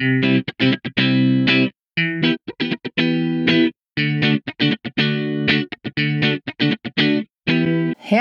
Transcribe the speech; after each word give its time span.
Thank 0.00 0.44
you. 0.48 0.55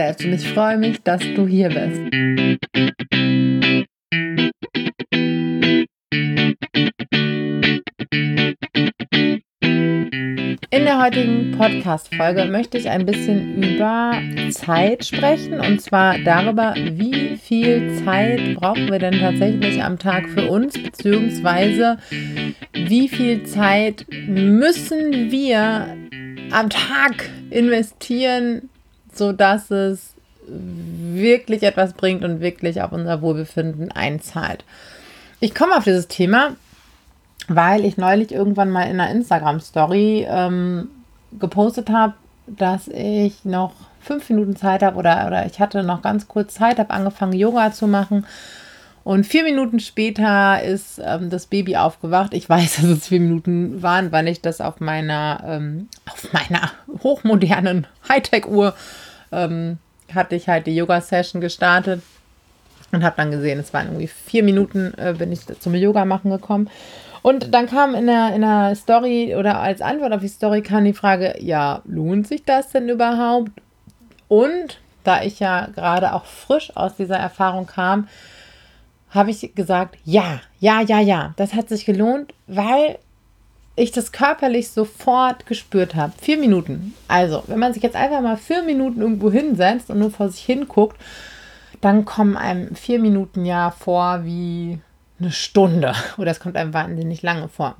Und 0.00 0.32
ich 0.32 0.48
freue 0.48 0.78
mich, 0.78 1.02
dass 1.02 1.20
du 1.20 1.46
hier 1.46 1.68
bist. 1.68 2.00
In 10.70 10.84
der 10.84 11.02
heutigen 11.02 11.50
Podcast-Folge 11.50 12.46
möchte 12.46 12.78
ich 12.78 12.88
ein 12.88 13.04
bisschen 13.04 13.62
über 13.62 14.14
Zeit 14.50 15.04
sprechen 15.04 15.60
und 15.60 15.82
zwar 15.82 16.16
darüber, 16.20 16.74
wie 16.76 17.36
viel 17.36 18.02
Zeit 18.02 18.54
brauchen 18.54 18.90
wir 18.90 19.00
denn 19.00 19.20
tatsächlich 19.20 19.82
am 19.82 19.98
Tag 19.98 20.30
für 20.30 20.50
uns, 20.50 20.82
beziehungsweise 20.82 21.98
wie 22.72 23.06
viel 23.06 23.42
Zeit 23.42 24.06
müssen 24.26 25.30
wir 25.30 25.94
am 26.52 26.70
Tag 26.70 27.28
investieren, 27.50 28.69
sodass 29.20 29.70
es 29.70 30.14
wirklich 30.46 31.62
etwas 31.62 31.92
bringt 31.92 32.24
und 32.24 32.40
wirklich 32.40 32.80
auf 32.80 32.90
unser 32.92 33.20
Wohlbefinden 33.20 33.92
einzahlt. 33.92 34.64
Ich 35.40 35.54
komme 35.54 35.76
auf 35.76 35.84
dieses 35.84 36.08
Thema, 36.08 36.56
weil 37.46 37.84
ich 37.84 37.98
neulich 37.98 38.32
irgendwann 38.32 38.70
mal 38.70 38.84
in 38.84 38.98
einer 38.98 39.10
Instagram-Story 39.10 40.26
ähm, 40.26 40.88
gepostet 41.38 41.90
habe, 41.90 42.14
dass 42.46 42.88
ich 42.88 43.44
noch 43.44 43.74
fünf 44.00 44.30
Minuten 44.30 44.56
Zeit 44.56 44.82
habe 44.82 44.96
oder, 44.96 45.26
oder 45.26 45.44
ich 45.44 45.60
hatte 45.60 45.82
noch 45.82 46.00
ganz 46.00 46.26
kurz 46.26 46.54
Zeit, 46.54 46.78
habe 46.78 46.94
angefangen 46.94 47.34
Yoga 47.34 47.72
zu 47.72 47.86
machen 47.88 48.24
und 49.02 49.26
vier 49.26 49.44
Minuten 49.44 49.80
später 49.80 50.62
ist 50.62 51.00
ähm, 51.04 51.30
das 51.30 51.46
Baby 51.46 51.76
aufgewacht. 51.76 52.34
Ich 52.34 52.48
weiß, 52.48 52.76
dass 52.80 52.84
es 52.84 53.08
vier 53.08 53.20
Minuten 53.20 53.82
waren, 53.82 54.12
weil 54.12 54.28
ich 54.28 54.40
das 54.40 54.60
auf 54.60 54.80
meiner, 54.80 55.42
ähm, 55.46 55.88
auf 56.10 56.32
meiner 56.32 56.70
hochmodernen 57.02 57.86
Hightech-Uhr 58.08 58.74
ähm, 59.32 59.78
hatte 60.14 60.36
ich 60.36 60.48
halt 60.48 60.66
die 60.66 60.74
Yoga-Session 60.74 61.40
gestartet 61.40 62.02
und 62.92 63.04
habe 63.04 63.16
dann 63.16 63.30
gesehen, 63.30 63.58
es 63.58 63.72
waren 63.72 63.86
irgendwie 63.86 64.08
vier 64.08 64.42
Minuten, 64.42 64.92
äh, 64.96 65.14
bin 65.16 65.32
ich 65.32 65.46
zum 65.60 65.74
Yoga 65.74 66.04
machen 66.04 66.30
gekommen. 66.30 66.68
Und 67.22 67.54
dann 67.54 67.66
kam 67.66 67.94
in 67.94 68.06
der, 68.06 68.34
in 68.34 68.40
der 68.40 68.74
Story 68.74 69.36
oder 69.36 69.60
als 69.60 69.82
Antwort 69.82 70.12
auf 70.12 70.20
die 70.20 70.28
Story 70.28 70.62
kam 70.62 70.84
die 70.84 70.94
Frage, 70.94 71.34
ja, 71.38 71.82
lohnt 71.84 72.26
sich 72.26 72.44
das 72.44 72.70
denn 72.70 72.88
überhaupt? 72.88 73.50
Und 74.28 74.78
da 75.04 75.22
ich 75.22 75.40
ja 75.40 75.68
gerade 75.74 76.14
auch 76.14 76.24
frisch 76.24 76.74
aus 76.76 76.96
dieser 76.96 77.16
Erfahrung 77.16 77.66
kam, 77.66 78.08
habe 79.10 79.30
ich 79.30 79.54
gesagt, 79.54 79.96
ja, 80.04 80.40
ja, 80.60 80.80
ja, 80.80 81.00
ja, 81.00 81.34
das 81.36 81.54
hat 81.54 81.68
sich 81.68 81.84
gelohnt, 81.84 82.32
weil 82.46 82.98
ich 83.80 83.92
das 83.92 84.12
körperlich 84.12 84.70
sofort 84.70 85.46
gespürt 85.46 85.94
habe. 85.94 86.12
Vier 86.20 86.36
Minuten. 86.36 86.94
Also, 87.08 87.42
wenn 87.46 87.58
man 87.58 87.72
sich 87.72 87.82
jetzt 87.82 87.96
einfach 87.96 88.20
mal 88.20 88.36
vier 88.36 88.62
Minuten 88.62 89.00
irgendwo 89.00 89.30
hinsetzt 89.30 89.90
und 89.90 89.98
nur 89.98 90.10
vor 90.10 90.28
sich 90.28 90.42
hinguckt, 90.42 91.00
dann 91.80 92.04
kommen 92.04 92.36
einem 92.36 92.74
vier 92.74 92.98
Minuten 92.98 93.46
ja 93.46 93.70
vor 93.70 94.24
wie 94.24 94.78
eine 95.18 95.32
Stunde. 95.32 95.94
Oder 96.18 96.30
es 96.30 96.40
kommt 96.40 96.56
einem 96.56 96.74
wahnsinnig 96.74 97.22
lange 97.22 97.48
vor. 97.48 97.76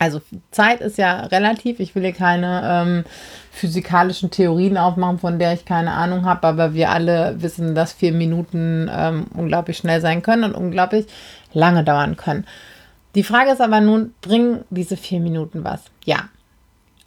Also 0.00 0.22
Zeit 0.50 0.80
ist 0.80 0.96
ja 0.96 1.26
relativ. 1.26 1.78
Ich 1.78 1.94
will 1.94 2.02
hier 2.02 2.14
keine 2.14 2.62
ähm, 2.64 3.04
physikalischen 3.52 4.30
Theorien 4.30 4.78
aufmachen, 4.78 5.18
von 5.18 5.38
der 5.38 5.52
ich 5.52 5.66
keine 5.66 5.92
Ahnung 5.92 6.24
habe, 6.24 6.46
aber 6.46 6.72
wir 6.72 6.90
alle 6.90 7.36
wissen, 7.42 7.74
dass 7.74 7.92
vier 7.92 8.12
Minuten 8.12 8.90
ähm, 8.90 9.26
unglaublich 9.34 9.76
schnell 9.76 10.00
sein 10.00 10.22
können 10.22 10.44
und 10.44 10.54
unglaublich 10.54 11.04
lange 11.52 11.84
dauern 11.84 12.16
können. 12.16 12.46
Die 13.14 13.24
Frage 13.24 13.50
ist 13.50 13.60
aber 13.60 13.80
nun, 13.80 14.14
bringen 14.20 14.64
diese 14.70 14.96
vier 14.96 15.20
Minuten 15.20 15.64
was? 15.64 15.82
Ja, 16.04 16.28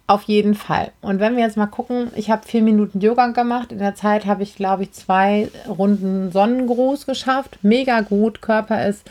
auf 0.06 0.24
jeden 0.24 0.54
Fall. 0.54 0.92
Und 1.00 1.18
wenn 1.18 1.36
wir 1.36 1.44
jetzt 1.44 1.56
mal 1.56 1.66
gucken, 1.66 2.10
ich 2.14 2.30
habe 2.30 2.46
vier 2.46 2.62
Minuten 2.62 3.00
Yoga 3.00 3.28
gemacht. 3.28 3.72
In 3.72 3.78
der 3.78 3.94
Zeit 3.94 4.26
habe 4.26 4.42
ich, 4.42 4.54
glaube 4.54 4.82
ich, 4.82 4.92
zwei 4.92 5.48
Runden 5.66 6.30
Sonnengruß 6.30 7.06
geschafft. 7.06 7.58
Mega 7.62 8.02
gut. 8.02 8.42
Körper 8.42 8.86
ist 8.86 9.10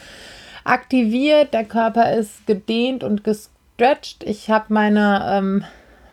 aktiviert, 0.63 1.53
der 1.53 1.65
Körper 1.65 2.13
ist 2.13 2.45
gedehnt 2.45 3.03
und 3.03 3.23
ges 3.23 3.49
gestretcht. 3.77 4.23
Ich 4.23 4.49
habe 4.49 4.65
meine, 4.69 5.23
ähm, 5.29 5.63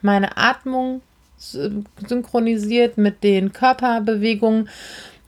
meine 0.02 0.36
Atmung 0.36 1.02
synchronisiert 1.38 2.98
mit 2.98 3.24
den 3.24 3.52
Körperbewegungen. 3.52 4.68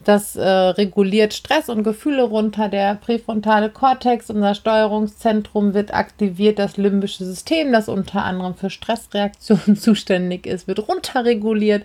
Das 0.05 0.35
äh, 0.35 0.49
reguliert 0.49 1.33
Stress 1.33 1.69
und 1.69 1.85
Gefühle 1.85 2.23
runter. 2.25 2.69
Der 2.69 2.97
präfrontale 2.97 3.71
Kortex, 3.71 4.31
unser 4.31 4.55
Steuerungszentrum, 4.55 5.75
wird 5.75 5.95
aktiviert. 5.95 6.59
Das 6.59 6.77
limbische 6.77 7.25
System, 7.25 7.73
das 7.73 7.89
unter 7.89 8.25
anderem 8.25 8.55
für 8.55 8.71
Stressreaktionen 8.71 9.77
zuständig 9.77 10.47
ist, 10.47 10.67
wird 10.67 10.89
runterreguliert. 10.89 11.85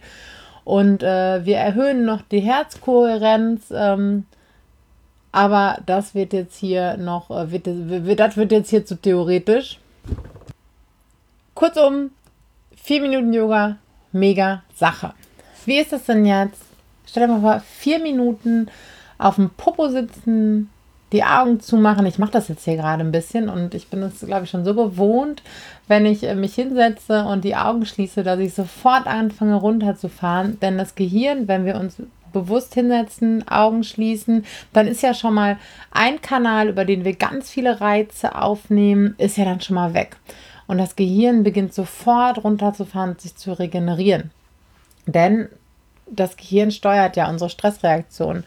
Und 0.63 1.03
äh, 1.03 1.45
wir 1.45 1.57
erhöhen 1.57 2.05
noch 2.05 2.21
die 2.23 2.39
Herzkohärenz. 2.39 3.71
Ähm, 3.71 4.25
aber 5.31 5.77
das 5.85 6.15
wird 6.15 6.33
jetzt 6.33 6.57
hier 6.57 6.97
noch, 6.97 7.29
äh, 7.29 7.51
wird, 7.51 8.19
das 8.19 8.37
wird 8.37 8.51
jetzt 8.51 8.69
hier 8.69 8.85
zu 8.85 8.95
theoretisch. 8.95 9.79
Kurzum, 11.53 12.11
vier 12.75 13.01
Minuten 13.01 13.33
Yoga, 13.33 13.77
mega 14.11 14.63
Sache. 14.75 15.13
Wie 15.65 15.77
ist 15.77 15.91
das 15.91 16.05
denn 16.05 16.25
jetzt? 16.25 16.66
Stell 17.07 17.25
dir 17.25 17.33
mal 17.33 17.41
vor, 17.41 17.61
vier 17.61 17.99
Minuten 17.99 18.67
auf 19.17 19.35
dem 19.35 19.49
Popo 19.49 19.89
sitzen, 19.89 20.69
die 21.11 21.23
Augen 21.23 21.59
zumachen. 21.59 22.05
Ich 22.05 22.19
mache 22.19 22.31
das 22.31 22.49
jetzt 22.49 22.65
hier 22.65 22.75
gerade 22.75 23.01
ein 23.01 23.11
bisschen 23.11 23.49
und 23.49 23.73
ich 23.73 23.87
bin 23.87 24.03
es, 24.03 24.19
glaube 24.19 24.43
ich, 24.43 24.49
schon 24.49 24.65
so 24.65 24.75
gewohnt, 24.75 25.41
wenn 25.87 26.05
ich 26.05 26.23
äh, 26.23 26.35
mich 26.35 26.55
hinsetze 26.55 27.23
und 27.23 27.45
die 27.45 27.55
Augen 27.55 27.85
schließe, 27.85 28.23
dass 28.23 28.39
ich 28.39 28.53
sofort 28.53 29.07
anfange 29.07 29.55
runterzufahren. 29.55 30.59
Denn 30.59 30.77
das 30.77 30.95
Gehirn, 30.95 31.47
wenn 31.47 31.65
wir 31.65 31.75
uns 31.75 31.97
bewusst 32.33 32.73
hinsetzen, 32.73 33.47
Augen 33.47 33.85
schließen, 33.85 34.45
dann 34.73 34.87
ist 34.87 35.01
ja 35.01 35.13
schon 35.13 35.33
mal 35.33 35.57
ein 35.91 36.21
Kanal, 36.21 36.67
über 36.67 36.83
den 36.83 37.05
wir 37.05 37.15
ganz 37.15 37.49
viele 37.49 37.79
Reize 37.79 38.35
aufnehmen, 38.35 39.15
ist 39.17 39.37
ja 39.37 39.45
dann 39.45 39.61
schon 39.61 39.75
mal 39.75 39.93
weg. 39.93 40.17
Und 40.67 40.77
das 40.77 40.97
Gehirn 40.97 41.43
beginnt 41.43 41.73
sofort 41.73 42.43
runterzufahren 42.43 43.11
und 43.11 43.21
sich 43.21 43.35
zu 43.37 43.57
regenerieren. 43.57 44.31
Denn 45.05 45.47
das 46.09 46.37
Gehirn 46.37 46.71
steuert 46.71 47.15
ja 47.15 47.29
unsere 47.29 47.49
Stressreaktion. 47.49 48.43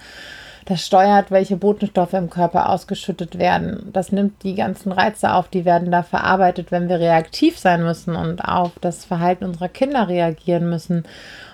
Das 0.66 0.86
steuert, 0.86 1.30
welche 1.30 1.56
Botenstoffe 1.56 2.12
im 2.12 2.30
Körper 2.30 2.68
ausgeschüttet 2.68 3.38
werden. 3.38 3.88
Das 3.92 4.12
nimmt 4.12 4.42
die 4.44 4.54
ganzen 4.54 4.92
Reize 4.92 5.32
auf, 5.32 5.48
die 5.48 5.64
werden 5.64 5.90
da 5.90 6.02
verarbeitet, 6.02 6.70
wenn 6.70 6.88
wir 6.88 7.00
reaktiv 7.00 7.58
sein 7.58 7.82
müssen 7.82 8.14
und 8.14 8.40
auf 8.44 8.72
das 8.80 9.04
Verhalten 9.04 9.44
unserer 9.44 9.68
Kinder 9.68 10.08
reagieren 10.08 10.68
müssen. 10.70 11.04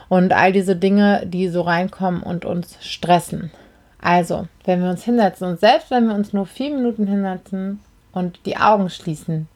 Und 0.08 0.32
all 0.32 0.52
diese 0.52 0.76
Dinge, 0.76 1.22
die 1.26 1.48
so 1.48 1.62
reinkommen 1.62 2.22
und 2.22 2.44
uns 2.44 2.76
stressen. 2.80 3.50
Also, 4.00 4.46
wenn 4.64 4.82
wir 4.82 4.90
uns 4.90 5.04
hinsetzen 5.04 5.48
und 5.48 5.60
selbst 5.60 5.90
wenn 5.90 6.08
wir 6.08 6.14
uns 6.14 6.32
nur 6.32 6.46
vier 6.46 6.70
Minuten 6.70 7.06
hinsetzen 7.06 7.80
und 8.12 8.40
die 8.44 8.56
Augen 8.56 8.90
schließen, 8.90 9.48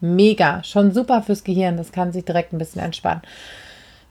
mega, 0.00 0.62
schon 0.62 0.92
super 0.92 1.22
fürs 1.22 1.44
Gehirn. 1.44 1.76
Das 1.76 1.92
kann 1.92 2.12
sich 2.12 2.24
direkt 2.24 2.52
ein 2.52 2.58
bisschen 2.58 2.82
entspannen. 2.82 3.22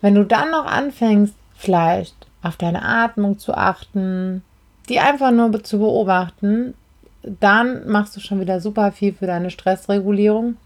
Wenn 0.02 0.16
du 0.16 0.24
dann 0.24 0.52
noch 0.52 0.66
anfängst, 0.66 1.36
vielleicht 1.66 2.16
auf 2.42 2.58
deine 2.58 2.84
Atmung 2.84 3.40
zu 3.40 3.54
achten, 3.54 4.44
die 4.88 5.00
einfach 5.00 5.32
nur 5.32 5.64
zu 5.64 5.80
beobachten, 5.80 6.76
dann 7.24 7.88
machst 7.88 8.16
du 8.16 8.20
schon 8.20 8.40
wieder 8.40 8.62
super 8.62 8.92
viel 8.92 9.14
für 9.14 9.26
deine 9.26 9.50
Stressregulierung, 9.50 10.58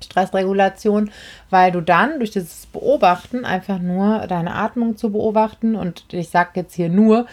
Stressregulation, 0.00 1.10
weil 1.50 1.72
du 1.72 1.80
dann 1.80 2.18
durch 2.18 2.30
dieses 2.30 2.66
Beobachten 2.66 3.44
einfach 3.44 3.78
nur 3.78 4.26
deine 4.28 4.54
Atmung 4.54 4.96
zu 4.96 5.10
beobachten 5.10 5.74
und 5.74 6.04
ich 6.12 6.28
sage 6.28 6.50
jetzt 6.54 6.74
hier 6.74 6.88
nur, 6.88 7.26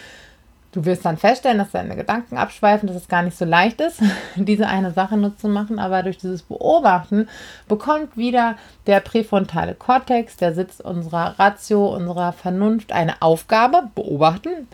Du 0.74 0.86
wirst 0.86 1.06
dann 1.06 1.18
feststellen, 1.18 1.60
dass 1.60 1.70
deine 1.70 1.96
Gedanken 1.96 2.36
abschweifen, 2.36 2.88
dass 2.88 2.98
es 2.98 3.08
gar 3.08 3.22
nicht 3.22 3.38
so 3.38 3.46
leicht 3.46 3.80
ist, 3.80 4.02
diese 4.36 4.68
eine 4.68 4.92
Sache 4.92 5.18
nur 5.18 5.38
zu 5.38 5.48
machen, 5.48 5.78
aber 5.78 6.02
durch 6.02 6.18
dieses 6.18 6.42
Beobachten 6.42 7.30
bekommt 7.68 8.18
wieder 8.18 8.56
der 8.88 9.00
präfrontale 9.00 9.76
Kortex, 9.76 10.36
der 10.36 10.56
Sitz 10.56 10.80
unserer 10.80 11.38
Ratio, 11.38 11.96
unserer 11.96 12.34
Vernunft, 12.34 12.92
eine 12.92 13.22
Aufgabe, 13.22 13.90
beobachten. 13.94 14.68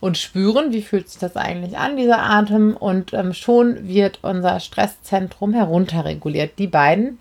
und 0.00 0.18
spüren, 0.18 0.72
wie 0.72 0.82
fühlt 0.82 1.08
sich 1.08 1.20
das 1.20 1.36
eigentlich 1.36 1.78
an, 1.78 1.96
dieser 1.96 2.22
Atem. 2.22 2.76
Und 2.76 3.12
ähm, 3.12 3.34
schon 3.34 3.86
wird 3.86 4.18
unser 4.22 4.58
Stresszentrum 4.58 5.52
herunterreguliert. 5.52 6.58
Die 6.58 6.66
beiden, 6.66 7.20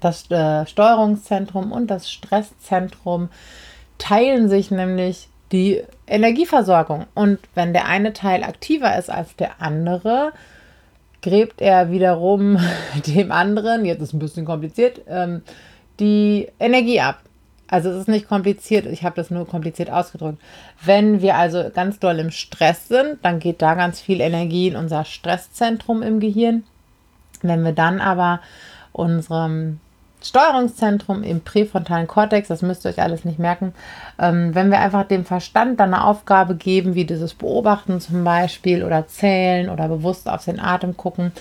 das 0.00 0.30
äh, 0.30 0.66
Steuerungszentrum 0.66 1.72
und 1.72 1.86
das 1.86 2.10
Stresszentrum, 2.10 3.30
teilen 3.96 4.50
sich 4.50 4.70
nämlich 4.70 5.28
die 5.54 5.82
Energieversorgung. 6.08 7.06
Und 7.14 7.38
wenn 7.54 7.72
der 7.72 7.86
eine 7.86 8.12
Teil 8.12 8.42
aktiver 8.42 8.98
ist 8.98 9.08
als 9.08 9.36
der 9.36 9.62
andere, 9.62 10.32
gräbt 11.22 11.62
er 11.62 11.90
wiederum 11.90 12.58
dem 13.06 13.30
anderen, 13.32 13.84
jetzt 13.84 14.02
ist 14.02 14.12
ein 14.12 14.18
bisschen 14.18 14.44
kompliziert, 14.44 15.00
ähm, 15.08 15.42
die 16.00 16.48
Energie 16.58 17.00
ab. 17.00 17.20
Also 17.68 17.90
es 17.90 18.00
ist 18.00 18.08
nicht 18.08 18.28
kompliziert, 18.28 18.84
ich 18.86 19.04
habe 19.04 19.16
das 19.16 19.30
nur 19.30 19.46
kompliziert 19.46 19.90
ausgedrückt. 19.90 20.38
Wenn 20.84 21.22
wir 21.22 21.36
also 21.36 21.70
ganz 21.72 21.98
doll 21.98 22.18
im 22.18 22.30
Stress 22.30 22.88
sind, 22.88 23.18
dann 23.22 23.38
geht 23.38 23.62
da 23.62 23.74
ganz 23.74 24.00
viel 24.00 24.20
Energie 24.20 24.68
in 24.68 24.76
unser 24.76 25.04
Stresszentrum 25.04 26.02
im 26.02 26.20
Gehirn. 26.20 26.64
Wenn 27.42 27.64
wir 27.64 27.72
dann 27.72 28.00
aber 28.00 28.40
unserem 28.92 29.80
Steuerungszentrum 30.24 31.22
im 31.22 31.42
präfrontalen 31.42 32.06
Kortex, 32.06 32.48
das 32.48 32.62
müsst 32.62 32.84
ihr 32.84 32.90
euch 32.90 33.02
alles 33.02 33.24
nicht 33.24 33.38
merken, 33.38 33.74
ähm, 34.18 34.54
wenn 34.54 34.70
wir 34.70 34.80
einfach 34.80 35.04
dem 35.04 35.24
Verstand 35.24 35.80
dann 35.80 35.92
eine 35.92 36.04
Aufgabe 36.04 36.54
geben, 36.54 36.94
wie 36.94 37.04
dieses 37.04 37.34
Beobachten 37.34 38.00
zum 38.00 38.24
Beispiel 38.24 38.82
oder 38.82 39.06
Zählen 39.06 39.68
oder 39.68 39.88
bewusst 39.88 40.28
auf 40.28 40.44
den 40.44 40.60
Atem 40.60 40.96
gucken, 40.96 41.32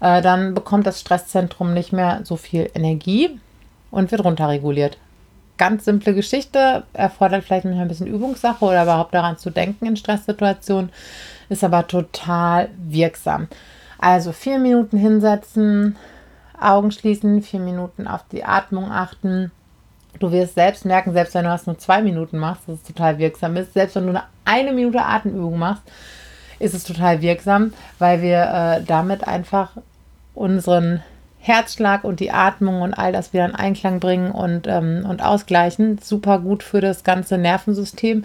äh, 0.00 0.22
dann 0.22 0.54
bekommt 0.54 0.86
das 0.86 1.00
Stresszentrum 1.00 1.74
nicht 1.74 1.92
mehr 1.92 2.20
so 2.24 2.36
viel 2.36 2.70
Energie 2.74 3.38
und 3.90 4.10
wird 4.10 4.24
runterreguliert. 4.24 4.96
Ganz 5.58 5.84
simple 5.84 6.14
Geschichte, 6.14 6.84
erfordert 6.94 7.44
vielleicht 7.44 7.66
noch 7.66 7.78
ein 7.78 7.86
bisschen 7.86 8.06
Übungssache 8.06 8.64
oder 8.64 8.82
überhaupt 8.84 9.14
daran 9.14 9.36
zu 9.36 9.50
denken 9.50 9.86
in 9.86 9.96
Stresssituationen, 9.96 10.90
ist 11.50 11.62
aber 11.62 11.86
total 11.86 12.70
wirksam. 12.78 13.48
Also 13.98 14.32
vier 14.32 14.58
Minuten 14.58 14.96
hinsetzen, 14.96 15.96
Augen 16.60 16.90
schließen, 16.90 17.42
vier 17.42 17.60
Minuten 17.60 18.06
auf 18.06 18.24
die 18.30 18.44
Atmung 18.44 18.90
achten. 18.90 19.50
Du 20.18 20.30
wirst 20.30 20.54
selbst 20.54 20.84
merken, 20.84 21.12
selbst 21.12 21.34
wenn 21.34 21.44
du 21.44 21.50
das 21.50 21.66
nur 21.66 21.78
zwei 21.78 22.02
Minuten 22.02 22.38
machst, 22.38 22.68
dass 22.68 22.76
es 22.76 22.82
total 22.82 23.18
wirksam 23.18 23.56
ist. 23.56 23.72
Selbst 23.72 23.96
wenn 23.96 24.06
du 24.06 24.22
eine, 24.44 24.72
Minute 24.72 25.02
Atemübung 25.02 25.58
machst, 25.58 25.82
ist 26.58 26.74
es 26.74 26.84
total 26.84 27.22
wirksam, 27.22 27.72
weil 27.98 28.22
wir 28.22 28.42
äh, 28.42 28.84
damit 28.84 29.26
einfach 29.26 29.70
unseren 30.34 31.02
Herzschlag 31.38 32.04
und 32.04 32.20
die 32.20 32.30
Atmung 32.30 32.82
und 32.82 32.94
all 32.94 33.12
das 33.12 33.32
wieder 33.32 33.44
in 33.44 33.54
Einklang 33.54 33.98
bringen 33.98 34.30
und, 34.30 34.68
ähm, 34.68 35.04
und 35.08 35.22
ausgleichen. 35.22 35.98
Super 35.98 36.38
gut 36.38 36.62
für 36.62 36.80
das 36.80 37.02
ganze 37.02 37.36
Nervensystem. 37.36 38.24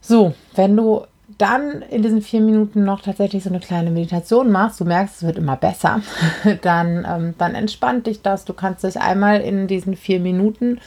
So, 0.00 0.34
wenn 0.54 0.76
du 0.76 1.04
dann 1.38 1.82
in 1.82 2.02
diesen 2.02 2.22
vier 2.22 2.40
Minuten 2.40 2.84
noch 2.84 3.00
tatsächlich 3.00 3.44
so 3.44 3.50
eine 3.50 3.60
kleine 3.60 3.90
Meditation 3.90 4.50
machst, 4.50 4.80
du 4.80 4.84
merkst, 4.84 5.16
es 5.16 5.22
wird 5.22 5.38
immer 5.38 5.56
besser, 5.56 6.00
dann, 6.62 7.06
ähm, 7.08 7.34
dann 7.38 7.54
entspannt 7.54 8.06
dich 8.06 8.22
das. 8.22 8.44
Du 8.44 8.52
kannst 8.52 8.84
dich 8.84 9.00
einmal 9.00 9.40
in 9.40 9.66
diesen 9.66 9.96
vier 9.96 10.20
Minuten 10.20 10.80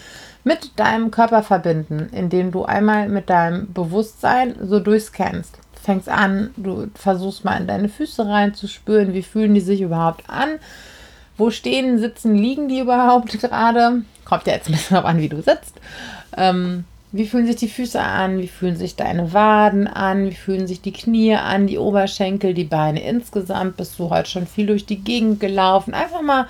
mit 0.44 0.80
deinem 0.80 1.12
Körper 1.12 1.44
verbinden, 1.44 2.10
indem 2.14 2.52
du 2.52 2.64
einmal 2.64 3.10
mit 3.10 3.30
deinem 3.30 3.74
Bewusstsein 3.74 4.56
so 4.62 4.80
durchscannst. 4.80 5.58
Fängst 5.82 6.10
an, 6.10 6.52
du 6.56 6.88
versuchst 6.96 7.44
mal 7.44 7.60
in 7.60 7.68
deine 7.68 7.90
Füße 7.90 8.26
reinzuspüren, 8.26 9.14
wie 9.14 9.24
fühlen 9.24 9.54
die 9.54 9.62
sich 9.62 9.82
überhaupt 9.82 10.30
an, 10.30 10.60
wo 11.38 11.50
stehen, 11.50 11.98
sitzen, 11.98 12.36
liegen 12.36 12.70
die 12.70 12.80
überhaupt 12.80 13.32
gerade. 13.42 14.04
Kommt 14.24 14.48
ja 14.48 14.54
jetzt 14.54 14.70
ein 14.70 14.74
bisschen 14.74 14.96
darauf 14.96 15.10
an, 15.10 15.20
wie 15.20 15.30
du 15.30 15.42
sitzt. 15.42 15.76
Ähm, 16.36 16.86
wie 17.18 17.28
fühlen 17.28 17.48
sich 17.48 17.56
die 17.56 17.68
Füße 17.68 18.00
an? 18.00 18.40
Wie 18.40 18.48
fühlen 18.48 18.78
sich 18.78 18.96
deine 18.96 19.34
Waden 19.34 19.88
an? 19.88 20.30
Wie 20.30 20.36
fühlen 20.36 20.68
sich 20.68 20.82
die 20.82 20.94
Knie 20.94 21.36
an? 21.36 21.68
Die 21.68 21.78
Oberschenkel, 21.78 22.54
die 22.54 22.64
Beine 22.64 23.02
insgesamt? 23.02 23.78
Bist 23.78 23.98
du 23.98 24.10
heute 24.10 24.30
schon 24.30 24.48
viel 24.48 24.68
durch 24.68 24.86
die 24.86 25.00
Gegend 25.00 25.40
gelaufen? 25.40 25.94
Einfach 25.94 26.22
mal 26.22 26.48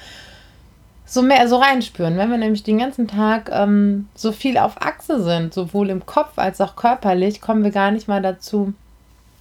so 1.06 1.22
mehr 1.22 1.48
so 1.48 1.56
reinspüren. 1.56 2.18
Wenn 2.18 2.30
wir 2.30 2.38
nämlich 2.38 2.64
den 2.64 2.80
ganzen 2.80 3.08
Tag 3.08 3.50
ähm, 3.52 4.10
so 4.14 4.34
viel 4.34 4.58
auf 4.58 4.82
Achse 4.82 5.24
sind, 5.24 5.54
sowohl 5.54 5.90
im 5.90 6.06
Kopf 6.06 6.38
als 6.38 6.60
auch 6.60 6.76
körperlich, 6.76 7.40
kommen 7.40 7.64
wir 7.64 7.72
gar 7.72 7.92
nicht 7.92 8.10
mal 8.10 8.22
dazu, 8.22 8.74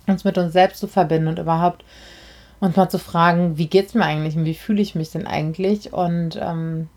uns 0.07 0.23
mit 0.23 0.39
uns 0.39 0.53
selbst 0.53 0.79
zu 0.79 0.87
verbinden 0.87 1.27
und 1.27 1.41
überhaupt 1.41 1.85
uns 2.61 2.77
mal 2.77 2.89
zu 2.89 3.01
fragen, 3.01 3.59
wie 3.59 3.67
geht 3.67 3.89
es 3.89 3.95
mir 3.95 4.05
eigentlich 4.05 4.37
und 4.37 4.45
wie 4.45 4.55
fühle 4.55 4.81
ich 4.81 4.95
mich 4.95 5.11
denn 5.11 5.27
eigentlich? 5.27 5.93
Und 5.93 6.39
ähm, 6.41 6.89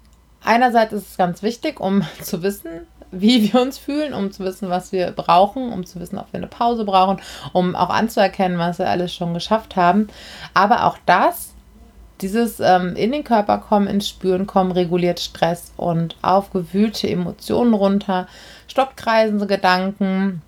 einerseits 0.44 0.94
ist 0.94 1.10
es 1.10 1.18
ganz 1.18 1.42
wichtig, 1.42 1.80
um 1.80 2.04
zu 2.22 2.44
wissen, 2.44 2.70
wie 3.12 3.52
wir 3.52 3.62
uns 3.62 3.78
fühlen, 3.78 4.14
um 4.14 4.32
zu 4.32 4.44
wissen, 4.44 4.70
was 4.70 4.92
wir 4.92 5.12
brauchen, 5.12 5.72
um 5.72 5.86
zu 5.86 6.00
wissen, 6.00 6.18
ob 6.18 6.32
wir 6.32 6.38
eine 6.38 6.48
Pause 6.48 6.86
brauchen, 6.86 7.20
um 7.54 7.76
auch 7.76 7.90
anzuerkennen, 7.90 8.58
was 8.58 8.80
wir 8.80 8.90
alles 8.90 9.14
schon 9.14 9.34
geschafft 9.34 9.76
haben. 9.76 10.08
Aber 10.54 10.86
auch 10.86 10.98
das, 11.06 11.54
dieses 12.22 12.60
ähm, 12.60 12.96
in 12.96 13.12
den 13.12 13.24
Körper 13.24 13.58
kommen, 13.58 13.88
ins 13.88 14.08
Spüren 14.08 14.46
kommen, 14.46 14.72
reguliert 14.72 15.20
Stress 15.20 15.72
und 15.78 16.18
aufgewühlte 16.22 17.10
Emotionen 17.10 17.74
runter, 17.74 18.28
stoppt 18.68 18.98
kreisende 18.98 19.48
Gedanken. 19.48 20.42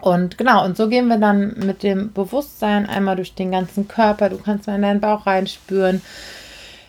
Und 0.00 0.36
genau, 0.36 0.64
und 0.64 0.76
so 0.76 0.88
gehen 0.88 1.08
wir 1.08 1.18
dann 1.18 1.54
mit 1.58 1.82
dem 1.82 2.12
Bewusstsein 2.12 2.86
einmal 2.86 3.16
durch 3.16 3.34
den 3.34 3.50
ganzen 3.50 3.88
Körper. 3.88 4.28
Du 4.28 4.36
kannst 4.38 4.66
mal 4.66 4.76
in 4.76 4.82
deinen 4.82 5.00
Bauch 5.00 5.26
reinspüren 5.26 6.02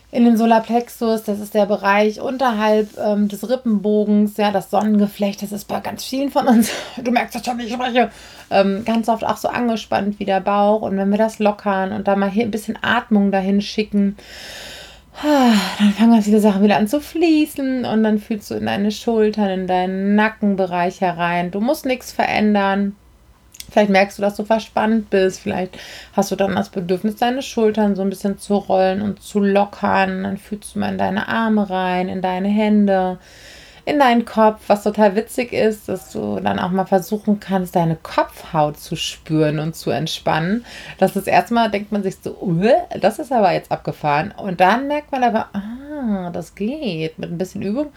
in 0.09 0.23
den 0.23 0.37
Solarplexus, 0.37 1.23
das 1.23 1.39
ist 1.39 1.53
der 1.53 1.65
Bereich 1.65 2.21
unterhalb 2.21 2.97
ähm, 2.97 3.27
des 3.27 3.49
Rippenbogens, 3.49 4.37
ja, 4.37 4.51
das 4.51 4.69
Sonnengeflecht, 4.71 5.41
das 5.41 5.51
ist 5.51 5.65
bei 5.65 5.81
ganz 5.81 6.05
vielen 6.05 6.31
von 6.31 6.47
uns, 6.47 6.71
du 7.03 7.11
merkst 7.11 7.35
das 7.35 7.45
schon, 7.45 7.59
ich 7.59 7.73
spreche, 7.73 8.09
ähm, 8.49 8.85
ganz 8.85 9.09
oft 9.09 9.25
auch 9.25 9.37
so 9.37 9.49
angespannt 9.49 10.19
wie 10.19 10.25
der 10.25 10.39
Bauch. 10.39 10.81
Und 10.81 10.97
wenn 10.97 11.09
wir 11.09 11.17
das 11.17 11.39
lockern 11.39 11.91
und 11.91 12.07
da 12.07 12.15
mal 12.15 12.29
hier 12.29 12.45
ein 12.45 12.51
bisschen 12.51 12.79
Atmung 12.81 13.31
dahin 13.31 13.61
schicken, 13.61 14.15
dann 15.23 15.93
fangen 15.93 16.11
ganz 16.11 16.25
viele 16.25 16.39
Sachen 16.39 16.63
wieder 16.63 16.77
an 16.77 16.87
zu 16.87 17.01
fließen 17.01 17.85
und 17.85 18.03
dann 18.03 18.19
fühlst 18.19 18.51
du 18.51 18.55
in 18.55 18.67
deine 18.67 18.91
Schultern, 18.91 19.49
in 19.49 19.67
deinen 19.67 20.15
Nackenbereich 20.15 21.01
herein. 21.01 21.49
Du 21.51 21.59
musst 21.59 21.85
nichts 21.85 22.11
verändern. 22.11 22.95
Vielleicht 23.77 23.91
merkst 23.91 24.17
du, 24.17 24.23
dass 24.23 24.35
du 24.35 24.43
verspannt 24.43 25.11
bist. 25.11 25.39
Vielleicht 25.39 25.77
hast 26.13 26.31
du 26.31 26.35
dann 26.35 26.55
das 26.55 26.69
Bedürfnis, 26.69 27.17
deine 27.17 27.43
Schultern 27.43 27.95
so 27.95 28.01
ein 28.01 28.09
bisschen 28.09 28.39
zu 28.39 28.55
rollen 28.55 29.03
und 29.03 29.21
zu 29.21 29.39
lockern. 29.39 30.23
Dann 30.23 30.37
fühlst 30.37 30.73
du 30.73 30.79
mal 30.79 30.93
in 30.93 30.97
deine 30.97 31.27
Arme 31.27 31.69
rein, 31.69 32.09
in 32.09 32.23
deine 32.23 32.47
Hände 32.47 33.19
in 33.85 33.99
deinen 33.99 34.25
Kopf, 34.25 34.63
was 34.67 34.83
total 34.83 35.15
witzig 35.15 35.53
ist, 35.53 35.87
dass 35.87 36.11
du 36.11 36.41
dann 36.41 36.59
auch 36.59 36.71
mal 36.71 36.85
versuchen 36.85 37.39
kannst, 37.39 37.73
deine 37.73 37.95
Kopfhaut 37.95 38.77
zu 38.77 38.97
spüren 38.97 39.59
und 39.59 39.77
zu 39.77 39.91
entspannen. 39.91 40.65
Das 40.97 41.15
ist 41.15 41.25
erstmal, 41.25 41.71
denkt 41.71 41.93
man 41.93 42.03
sich 42.03 42.17
so, 42.21 42.35
das 42.99 43.17
ist 43.17 43.31
aber 43.31 43.53
jetzt 43.53 43.71
abgefahren. 43.71 44.33
Und 44.35 44.59
dann 44.59 44.87
merkt 44.89 45.13
man 45.13 45.23
aber, 45.23 45.47
ah, 45.53 45.86
das 46.33 46.55
geht 46.55 47.17
mit 47.19 47.31
ein 47.31 47.37
bisschen 47.37 47.61
Übung. 47.61 47.87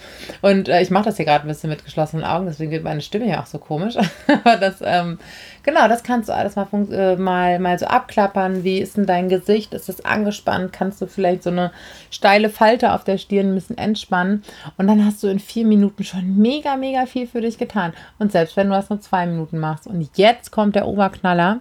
Und 0.42 0.68
äh, 0.68 0.82
ich 0.82 0.90
mache 0.90 1.04
das 1.04 1.16
hier 1.16 1.24
gerade 1.24 1.44
ein 1.44 1.48
bisschen 1.48 1.70
mit 1.70 1.84
geschlossenen 1.84 2.24
Augen, 2.24 2.46
deswegen 2.46 2.70
wird 2.70 2.84
meine 2.84 3.00
Stimme 3.00 3.28
ja 3.28 3.40
auch 3.40 3.46
so 3.46 3.58
komisch. 3.58 3.96
aber 4.26 4.56
das, 4.56 4.76
ähm, 4.82 5.18
genau, 5.62 5.88
das 5.88 6.02
kannst 6.02 6.28
du 6.28 6.34
alles 6.34 6.56
mal, 6.56 6.66
äh, 6.90 7.16
mal, 7.16 7.58
mal 7.58 7.78
so 7.78 7.86
abklappern. 7.86 8.64
Wie 8.64 8.78
ist 8.78 8.96
denn 8.96 9.06
dein 9.06 9.28
Gesicht? 9.28 9.74
Ist 9.74 9.88
es 9.88 10.04
angespannt? 10.04 10.72
Kannst 10.72 11.00
du 11.00 11.06
vielleicht 11.06 11.42
so 11.42 11.50
eine 11.50 11.72
steile 12.10 12.50
Falte 12.50 12.92
auf 12.92 13.04
der 13.04 13.18
Stirn 13.18 13.50
ein 13.50 13.54
bisschen 13.54 13.78
entspannen? 13.78 14.42
Und 14.76 14.86
dann 14.86 15.04
hast 15.04 15.22
du 15.22 15.28
in 15.28 15.40
vier 15.40 15.66
Minuten 15.66 16.04
schon 16.04 16.36
mega, 16.38 16.76
mega 16.76 17.06
viel 17.06 17.26
für 17.26 17.40
dich 17.40 17.58
getan. 17.58 17.92
Und 18.18 18.32
selbst 18.32 18.56
wenn 18.56 18.68
du 18.68 18.74
das 18.74 18.90
nur 18.90 19.00
zwei 19.00 19.26
Minuten 19.26 19.58
machst. 19.58 19.86
Und 19.86 20.08
jetzt 20.16 20.50
kommt 20.50 20.76
der 20.76 20.86
Oberknaller. 20.86 21.60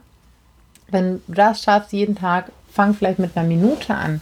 Wenn 0.91 1.21
du 1.27 1.33
das 1.33 1.61
schaffst 1.61 1.93
jeden 1.93 2.15
Tag, 2.15 2.51
fang 2.71 2.93
vielleicht 2.93 3.19
mit 3.19 3.35
einer 3.35 3.47
Minute 3.47 3.93
an. 3.93 4.21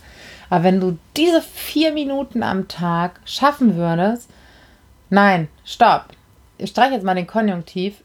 Aber 0.50 0.63
wenn 0.63 0.80
du 0.80 0.98
diese 1.16 1.42
vier 1.42 1.92
Minuten 1.92 2.44
am 2.44 2.68
Tag 2.68 3.20
schaffen 3.25 3.75
würdest, 3.75 4.30
nein, 5.10 5.48
stopp. 5.66 6.06
Ich 6.58 6.70
streiche 6.72 6.94
jetzt 6.94 7.04
mal 7.04 7.16
den 7.16 7.27
Konjunktiv. 7.27 7.96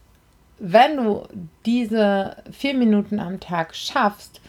Wenn 0.58 0.96
du 0.96 1.26
diese 1.66 2.36
vier 2.52 2.74
Minuten 2.74 3.18
am 3.18 3.40
Tag 3.40 3.74
schaffst, 3.74 4.40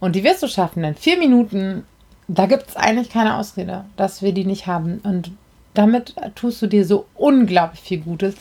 und 0.00 0.16
die 0.16 0.24
wirst 0.24 0.42
du 0.42 0.48
schaffen, 0.48 0.82
denn 0.82 0.94
vier 0.94 1.16
Minuten, 1.16 1.86
da 2.28 2.44
gibt 2.44 2.68
es 2.68 2.76
eigentlich 2.76 3.08
keine 3.08 3.38
Ausrede, 3.38 3.86
dass 3.96 4.20
wir 4.20 4.32
die 4.32 4.44
nicht 4.44 4.66
haben. 4.66 5.00
Und 5.02 5.30
damit 5.72 6.14
tust 6.34 6.60
du 6.60 6.66
dir 6.66 6.84
so 6.84 7.06
unglaublich 7.14 7.80
viel 7.80 8.00
Gutes. 8.00 8.34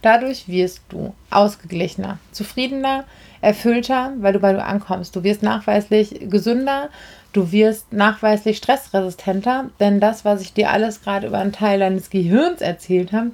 Dadurch 0.00 0.48
wirst 0.48 0.80
du 0.88 1.14
ausgeglichener, 1.30 2.18
zufriedener, 2.32 3.04
erfüllter, 3.40 4.12
weil 4.18 4.32
du 4.32 4.38
bei 4.38 4.52
du 4.52 4.62
ankommst. 4.62 5.16
Du 5.16 5.22
wirst 5.22 5.42
nachweislich 5.42 6.28
gesünder, 6.28 6.90
du 7.32 7.52
wirst 7.52 7.92
nachweislich 7.92 8.58
stressresistenter, 8.58 9.70
denn 9.80 10.00
das, 10.00 10.24
was 10.24 10.40
ich 10.42 10.52
dir 10.52 10.70
alles 10.70 11.02
gerade 11.02 11.26
über 11.26 11.38
einen 11.38 11.52
Teil 11.52 11.78
deines 11.78 12.10
Gehirns 12.10 12.60
erzählt 12.60 13.12
habe, 13.12 13.30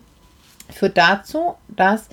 führt 0.70 0.96
dazu, 0.96 1.54
dass 1.68 2.08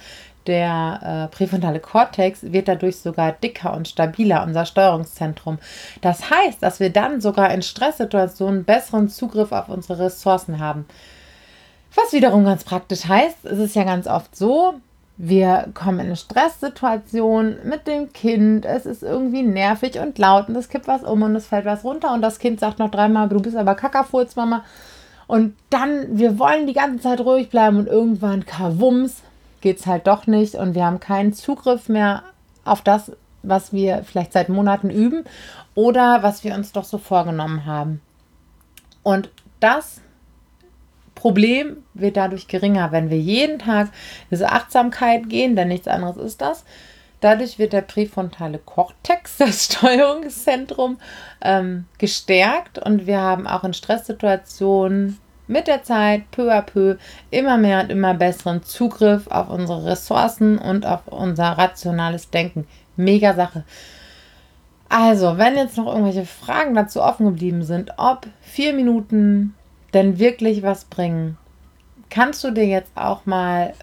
der 0.48 1.30
äh, 1.32 1.36
präfrontale 1.36 1.80
Kortex 1.80 2.52
wird 2.52 2.68
dadurch 2.68 2.98
sogar 2.98 3.32
dicker 3.32 3.74
und 3.74 3.88
stabiler, 3.88 4.44
unser 4.44 4.66
Steuerungszentrum. 4.66 5.58
Das 6.02 6.30
heißt, 6.30 6.62
dass 6.62 6.80
wir 6.80 6.90
dann 6.90 7.22
sogar 7.22 7.54
in 7.54 7.62
Stresssituationen 7.62 8.66
besseren 8.66 9.08
Zugriff 9.10 9.52
auf 9.52 9.70
unsere 9.70 10.06
Ressourcen 10.06 10.60
haben. 10.60 10.86
Was 11.96 12.12
wiederum 12.12 12.44
ganz 12.44 12.64
praktisch 12.64 13.06
heißt, 13.06 13.46
es 13.46 13.60
ist 13.60 13.76
ja 13.76 13.84
ganz 13.84 14.08
oft 14.08 14.36
so, 14.36 14.74
wir 15.17 15.70
kommen 15.74 16.00
in 16.00 16.08
eine 16.08 16.15
Stresssituation 16.15 17.58
mit 17.63 17.86
dem 17.86 18.12
Kind. 18.13 18.65
Es 18.65 18.86
ist 18.86 19.03
irgendwie 19.03 19.43
nervig 19.43 20.00
und 20.00 20.17
laut 20.17 20.50
und 20.50 20.55
es 20.55 20.70
kippt 20.70 20.88
was 20.88 21.03
um 21.03 21.22
und 21.22 21.36
es 21.36 21.48
fällt 21.48 21.65
was 21.65 21.84
runter 21.84 22.13
und 22.13 22.22
das 22.22 22.39
Kind 22.39 22.60
sagt 22.60 22.79
noch 22.79 22.89
dreimal, 22.89 23.29
du 23.29 23.39
bist 23.39 23.55
aber 23.55 23.75
Kackerfurz, 23.75 24.36
Mama. 24.36 24.63
Und 25.27 25.55
dann, 25.70 26.17
wir 26.17 26.38
wollen 26.39 26.67
die 26.67 26.74
ganze 26.74 27.03
Zeit 27.03 27.22
ruhig 27.22 27.50
bleiben 27.50 27.77
und 27.77 27.88
irgendwann, 27.88 28.46
kawums, 28.46 29.22
es 29.63 29.88
halt 29.88 30.08
doch 30.08 30.27
nicht 30.27 30.55
und 30.55 30.75
wir 30.75 30.86
haben 30.86 31.00
keinen 31.00 31.34
Zugriff 31.34 31.88
mehr 31.88 32.24
auf 32.65 32.82
das, 32.82 33.13
was 33.43 33.72
wir 33.72 34.03
vielleicht 34.03 34.34
seit 34.34 34.50
Monaten 34.50 34.89
üben 34.89 35.24
oder 35.74 36.22
was 36.22 36.43
wir 36.43 36.53
uns 36.53 36.74
doch 36.74 36.84
so 36.84 36.98
vorgenommen 36.98 37.65
haben. 37.65 38.01
Und 39.03 39.29
das 39.60 40.01
Problem 41.24 41.77
wird 41.94 42.18
dadurch 42.18 42.50
geringer, 42.50 42.92
wenn 42.92 43.10
wir 43.10 43.18
jeden 43.18 43.58
Tag 43.58 43.92
diese 44.30 44.51
Achtsamkeit 44.51 45.30
gehen, 45.30 45.56
denn 45.56 45.70
nichts 45.70 45.88
anderes 45.88 46.18
ist 46.18 46.42
das. 46.42 46.65
Dadurch 47.22 47.58
wird 47.60 47.72
der 47.72 47.80
präfrontale 47.80 48.58
Kortex, 48.58 49.38
das 49.39 49.63
Steuerungszentrum, 49.63 50.98
ähm, 51.42 51.86
gestärkt 51.98 52.77
und 52.77 53.08
wir 53.08 53.22
haben 53.22 53.48
auch 53.48 53.63
in 53.63 53.74
Stresssituationen 53.74 55.18
mit 55.48 55.68
der 55.68 55.84
Zeit 55.84 56.30
peu 56.32 56.51
à 56.51 56.62
peu 56.62 56.98
immer 57.32 57.58
mehr 57.58 57.80
und 57.80 57.89
immer 57.89 58.15
besseren 58.15 58.62
Zugriff 58.63 59.27
auf 59.27 59.50
unsere 59.50 59.86
Ressourcen 59.86 60.58
und 60.58 60.86
auf 60.86 61.08
unser 61.08 61.58
rationales 61.58 62.32
Denken. 62.32 62.68
Mega 62.98 63.34
Sache. 63.34 63.63
Also, 64.89 65.38
wenn 65.38 65.56
jetzt 65.56 65.77
noch 65.77 65.88
irgendwelche 65.88 66.25
Fragen 66.25 66.75
dazu 66.75 67.01
offen 67.01 67.27
geblieben 67.27 67.63
sind, 67.63 67.94
ob 67.96 68.27
vier 68.42 68.74
Minuten 68.74 69.56
denn 69.94 70.20
wirklich 70.20 70.64
was 70.64 70.86
bringen, 70.86 71.38
kannst 72.10 72.44
du 72.44 72.52
dir 72.52 72.66
jetzt 72.66 72.92
auch 72.96 73.26
mal 73.26 73.74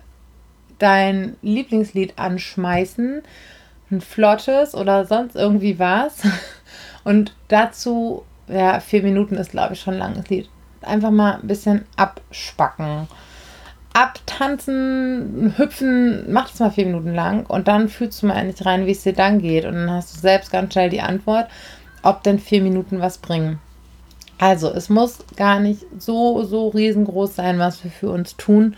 dein 0.78 1.36
Lieblingslied 1.42 2.18
anschmeißen, 2.18 3.22
ein 3.90 4.00
flottes 4.00 4.74
oder 4.74 5.04
sonst 5.04 5.36
irgendwie 5.36 5.78
was. 5.78 6.22
Und 7.04 7.34
dazu, 7.48 8.24
ja, 8.48 8.80
vier 8.80 9.02
Minuten 9.02 9.36
ist, 9.36 9.52
glaube 9.52 9.74
ich, 9.74 9.80
schon 9.80 9.94
ein 9.94 10.00
langes 10.00 10.28
Lied. 10.28 10.48
Einfach 10.82 11.10
mal 11.10 11.34
ein 11.34 11.46
bisschen 11.46 11.84
abspacken. 11.96 13.08
Abtanzen, 13.92 15.54
hüpfen, 15.56 16.32
mach 16.32 16.48
das 16.48 16.60
mal 16.60 16.70
vier 16.70 16.86
Minuten 16.86 17.12
lang 17.12 17.44
und 17.46 17.66
dann 17.66 17.88
fühlst 17.88 18.22
du 18.22 18.26
mal 18.26 18.36
endlich 18.36 18.64
rein, 18.64 18.86
wie 18.86 18.92
es 18.92 19.02
dir 19.02 19.12
dann 19.12 19.40
geht. 19.40 19.64
Und 19.64 19.74
dann 19.74 19.90
hast 19.90 20.14
du 20.14 20.20
selbst 20.20 20.52
ganz 20.52 20.72
schnell 20.72 20.90
die 20.90 21.00
Antwort, 21.00 21.48
ob 22.02 22.22
denn 22.22 22.38
vier 22.38 22.62
Minuten 22.62 23.00
was 23.00 23.18
bringen. 23.18 23.58
Also, 24.40 24.72
es 24.72 24.88
muss 24.88 25.18
gar 25.36 25.60
nicht 25.60 25.84
so, 25.98 26.42
so 26.44 26.68
riesengroß 26.68 27.36
sein, 27.36 27.58
was 27.58 27.84
wir 27.84 27.90
für 27.90 28.10
uns 28.10 28.38
tun. 28.38 28.74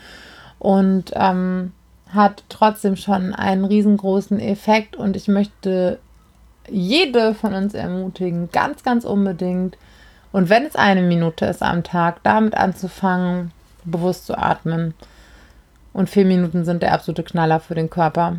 Und 0.59 1.11
ähm, 1.15 1.71
hat 2.09 2.43
trotzdem 2.49 2.97
schon 2.97 3.33
einen 3.33 3.63
riesengroßen 3.63 4.41
Effekt. 4.41 4.97
Und 4.97 5.15
ich 5.15 5.29
möchte 5.29 5.99
jede 6.69 7.33
von 7.33 7.53
uns 7.53 7.73
ermutigen, 7.73 8.49
ganz, 8.51 8.83
ganz 8.83 9.05
unbedingt. 9.05 9.77
Und 10.33 10.49
wenn 10.49 10.65
es 10.65 10.75
eine 10.75 11.01
Minute 11.01 11.45
ist 11.45 11.63
am 11.63 11.83
Tag, 11.83 12.21
damit 12.23 12.55
anzufangen, 12.55 13.51
bewusst 13.85 14.25
zu 14.25 14.37
atmen. 14.37 14.93
Und 15.93 16.09
vier 16.09 16.25
Minuten 16.25 16.65
sind 16.65 16.83
der 16.83 16.93
absolute 16.93 17.23
Knaller 17.23 17.61
für 17.61 17.75
den 17.75 17.89
Körper. 17.89 18.35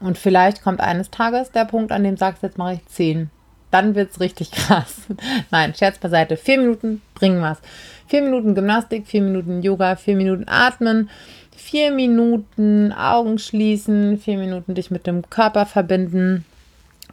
Und 0.00 0.18
vielleicht 0.18 0.64
kommt 0.64 0.80
eines 0.80 1.12
Tages 1.12 1.52
der 1.52 1.66
Punkt, 1.66 1.92
an 1.92 2.02
dem 2.02 2.16
sagst, 2.16 2.42
jetzt 2.42 2.58
mache 2.58 2.74
ich 2.74 2.86
zehn 2.86 3.30
dann 3.74 3.96
wird 3.96 4.12
es 4.12 4.20
richtig 4.20 4.50
krass. 4.52 5.02
Nein, 5.50 5.74
Scherz 5.74 5.98
beiseite. 5.98 6.36
Vier 6.36 6.58
Minuten 6.58 7.02
bringen 7.14 7.42
was. 7.42 7.58
Vier 8.06 8.22
Minuten 8.22 8.54
Gymnastik, 8.54 9.06
vier 9.06 9.22
Minuten 9.22 9.62
Yoga, 9.62 9.96
vier 9.96 10.14
Minuten 10.14 10.44
Atmen, 10.46 11.10
vier 11.56 11.90
Minuten 11.90 12.92
Augen 12.92 13.38
schließen, 13.38 14.18
vier 14.18 14.38
Minuten 14.38 14.74
dich 14.74 14.90
mit 14.90 15.06
dem 15.06 15.28
Körper 15.28 15.66
verbinden. 15.66 16.44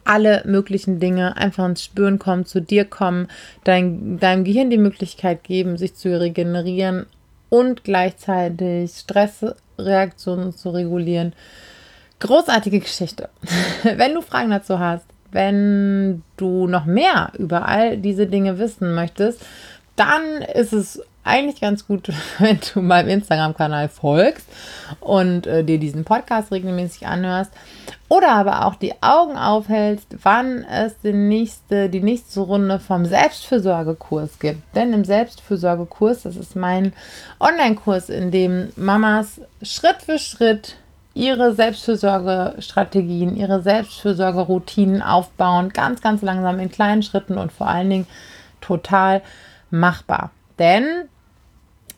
Alle 0.04 0.42
möglichen 0.44 1.00
Dinge 1.00 1.36
einfach 1.36 1.66
ins 1.66 1.82
Spüren 1.82 2.18
kommen, 2.18 2.44
zu 2.44 2.60
dir 2.60 2.84
kommen, 2.84 3.28
dein, 3.64 4.18
deinem 4.18 4.44
Gehirn 4.44 4.70
die 4.70 4.78
Möglichkeit 4.78 5.44
geben, 5.44 5.76
sich 5.76 5.94
zu 5.94 6.18
regenerieren 6.20 7.06
und 7.48 7.84
gleichzeitig 7.84 8.92
Stressreaktionen 8.92 10.52
zu 10.52 10.70
regulieren. 10.70 11.32
Großartige 12.20 12.80
Geschichte. 12.80 13.30
Wenn 13.82 14.14
du 14.14 14.22
Fragen 14.22 14.50
dazu 14.50 14.78
hast, 14.78 15.06
wenn 15.32 16.22
du 16.36 16.66
noch 16.66 16.84
mehr 16.84 17.32
über 17.38 17.66
all 17.66 17.96
diese 17.96 18.26
Dinge 18.26 18.58
wissen 18.58 18.94
möchtest, 18.94 19.44
dann 19.96 20.42
ist 20.54 20.72
es 20.72 21.02
eigentlich 21.24 21.60
ganz 21.60 21.86
gut, 21.86 22.08
wenn 22.38 22.58
du 22.72 22.80
meinem 22.80 23.08
Instagram-Kanal 23.08 23.88
folgst 23.88 24.46
und 25.00 25.46
äh, 25.46 25.64
dir 25.64 25.78
diesen 25.78 26.04
Podcast 26.04 26.52
regelmäßig 26.52 27.06
anhörst 27.06 27.52
oder 28.08 28.30
aber 28.30 28.66
auch 28.66 28.74
die 28.74 28.94
Augen 29.00 29.36
aufhältst, 29.36 30.08
wann 30.22 30.64
es 30.64 30.98
die 31.00 31.12
nächste, 31.12 31.88
die 31.88 32.02
nächste 32.02 32.40
Runde 32.40 32.78
vom 32.78 33.06
Selbstfürsorgekurs 33.06 34.38
gibt. 34.38 34.62
Denn 34.74 34.92
im 34.92 35.04
Selbstfürsorgekurs, 35.04 36.22
das 36.22 36.36
ist 36.36 36.56
mein 36.56 36.92
Online-Kurs, 37.40 38.10
in 38.10 38.30
dem 38.30 38.68
Mamas 38.76 39.40
Schritt 39.62 40.02
für 40.04 40.18
Schritt 40.18 40.76
ihre 41.14 41.54
Selbstfürsorgestrategien, 41.54 43.36
ihre 43.36 43.62
Selbstfürsorgeroutinen 43.62 45.02
aufbauen, 45.02 45.70
ganz, 45.70 46.00
ganz 46.00 46.22
langsam 46.22 46.58
in 46.58 46.70
kleinen 46.70 47.02
Schritten 47.02 47.38
und 47.38 47.52
vor 47.52 47.68
allen 47.68 47.90
Dingen 47.90 48.06
total 48.60 49.22
machbar. 49.70 50.30
Denn 50.58 50.84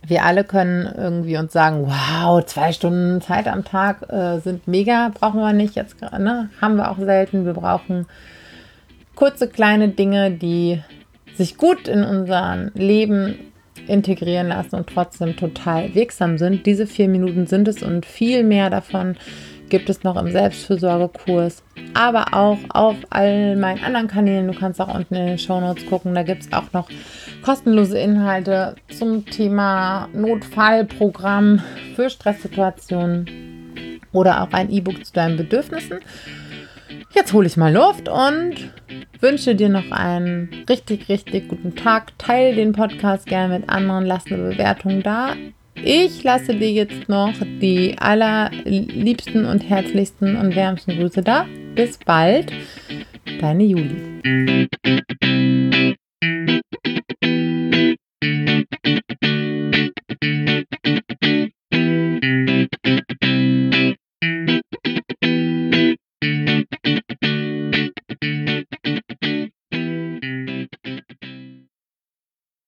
wir 0.07 0.25
alle 0.25 0.45
können 0.45 0.93
irgendwie 0.97 1.37
uns 1.37 1.53
sagen, 1.53 1.87
wow, 1.87 2.45
zwei 2.45 2.73
Stunden 2.73 3.21
Zeit 3.21 3.49
am 3.49 3.65
Tag 3.65 4.11
äh, 4.11 4.39
sind 4.41 4.69
mega, 4.69 5.11
brauchen 5.15 5.41
wir 5.41 5.53
nicht 5.53 5.77
jetzt, 5.77 6.01
ne? 6.01 6.51
haben 6.61 6.77
wir 6.77 6.91
auch 6.91 6.99
selten. 6.99 7.47
Wir 7.47 7.55
brauchen 7.55 8.07
kurze 9.15 9.49
kleine 9.49 9.89
Dinge, 9.89 10.31
die 10.31 10.83
sich 11.35 11.57
gut 11.57 11.89
in 11.89 12.05
unser 12.05 12.71
Leben 12.75 13.53
integrieren 13.87 14.49
lassen 14.49 14.77
und 14.77 14.87
trotzdem 14.87 15.37
total 15.37 15.95
wirksam 15.95 16.39
sind. 16.39 16.67
Diese 16.67 16.87
vier 16.87 17.09
Minuten 17.09 17.47
sind 17.47 17.69
es 17.69 17.83
und 17.83 18.07
viel 18.07 18.43
mehr 18.43 18.71
davon 18.71 19.17
gibt 19.69 19.89
es 19.89 20.05
noch 20.05 20.17
im 20.17 20.31
Selbstfürsorgekurs, 20.31 21.63
aber 21.95 22.35
auch 22.35 22.59
auf 22.69 22.97
all 23.11 23.57
meinen 23.57 23.83
anderen 23.83 24.09
Kanälen. 24.09 24.47
Du 24.47 24.59
kannst 24.59 24.81
auch 24.81 24.95
unten 24.95 25.15
in 25.15 25.27
den 25.27 25.39
Show 25.39 25.61
Notes 25.61 25.87
gucken. 25.87 26.15
Da 26.15 26.23
gibt 26.23 26.43
es 26.43 26.53
auch 26.53 26.73
noch 26.73 26.89
kostenlose 27.43 27.99
Inhalte 27.99 28.77
zum 28.97 29.25
Thema 29.27 30.09
Notfallprogramm 30.13 31.63
für 31.97 32.11
Stresssituationen 32.11 34.01
oder 34.13 34.43
auch 34.43 34.53
ein 34.53 34.71
E-Book 34.71 35.05
zu 35.05 35.13
deinen 35.13 35.37
Bedürfnissen. 35.37 36.01
Jetzt 37.15 37.33
hole 37.33 37.47
ich 37.47 37.57
mal 37.57 37.73
Luft 37.73 38.09
und 38.09 38.73
wünsche 39.21 39.55
dir 39.55 39.69
noch 39.69 39.91
einen 39.93 40.49
richtig, 40.69 41.09
richtig 41.09 41.49
guten 41.49 41.77
Tag. 41.77 42.19
Teile 42.19 42.57
den 42.57 42.73
Podcast 42.73 43.27
gerne 43.27 43.61
mit 43.61 43.69
anderen, 43.69 44.05
lass 44.05 44.27
eine 44.27 44.51
Bewertung 44.51 45.01
da. 45.03 45.37
Ich 45.77 46.25
lasse 46.25 46.55
dir 46.57 46.73
jetzt 46.73 47.09
noch 47.09 47.35
die 47.61 47.97
allerliebsten 47.99 49.45
und 49.45 49.61
herzlichsten 49.61 50.37
und 50.37 50.57
wärmsten 50.57 50.99
Grüße 50.99 51.23
da. 51.23 51.47
Bis 51.77 51.99
bald, 51.99 52.53
deine 53.41 53.65
Juli. 53.65 54.69